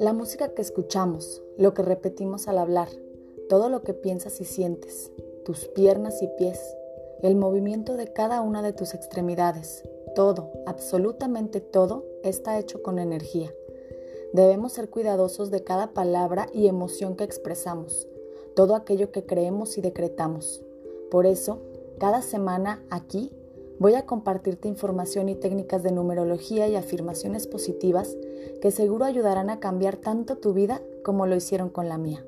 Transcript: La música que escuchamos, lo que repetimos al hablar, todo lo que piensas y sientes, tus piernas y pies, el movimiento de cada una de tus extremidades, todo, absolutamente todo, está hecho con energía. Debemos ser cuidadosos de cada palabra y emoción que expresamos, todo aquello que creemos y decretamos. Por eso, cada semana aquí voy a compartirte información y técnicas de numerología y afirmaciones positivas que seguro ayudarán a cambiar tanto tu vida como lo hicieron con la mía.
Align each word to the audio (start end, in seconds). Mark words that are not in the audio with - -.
La 0.00 0.12
música 0.12 0.48
que 0.48 0.60
escuchamos, 0.60 1.40
lo 1.56 1.72
que 1.72 1.82
repetimos 1.82 2.48
al 2.48 2.58
hablar, 2.58 2.88
todo 3.48 3.68
lo 3.68 3.82
que 3.82 3.94
piensas 3.94 4.40
y 4.40 4.44
sientes, 4.44 5.12
tus 5.44 5.68
piernas 5.68 6.20
y 6.20 6.26
pies, 6.36 6.60
el 7.22 7.36
movimiento 7.36 7.96
de 7.96 8.12
cada 8.12 8.40
una 8.40 8.60
de 8.60 8.72
tus 8.72 8.92
extremidades, 8.92 9.88
todo, 10.16 10.50
absolutamente 10.66 11.60
todo, 11.60 12.04
está 12.24 12.58
hecho 12.58 12.82
con 12.82 12.98
energía. 12.98 13.54
Debemos 14.32 14.72
ser 14.72 14.90
cuidadosos 14.90 15.52
de 15.52 15.62
cada 15.62 15.92
palabra 15.92 16.48
y 16.52 16.66
emoción 16.66 17.14
que 17.14 17.22
expresamos, 17.22 18.08
todo 18.56 18.74
aquello 18.74 19.12
que 19.12 19.24
creemos 19.24 19.78
y 19.78 19.80
decretamos. 19.80 20.64
Por 21.08 21.24
eso, 21.24 21.60
cada 21.98 22.20
semana 22.20 22.84
aquí 22.90 23.30
voy 23.78 23.94
a 23.94 24.06
compartirte 24.06 24.68
información 24.68 25.28
y 25.28 25.34
técnicas 25.34 25.82
de 25.82 25.92
numerología 25.92 26.68
y 26.68 26.76
afirmaciones 26.76 27.46
positivas 27.46 28.16
que 28.60 28.70
seguro 28.70 29.04
ayudarán 29.04 29.50
a 29.50 29.60
cambiar 29.60 29.96
tanto 29.96 30.36
tu 30.36 30.52
vida 30.52 30.80
como 31.02 31.26
lo 31.26 31.36
hicieron 31.36 31.70
con 31.70 31.88
la 31.88 31.98
mía. 31.98 32.24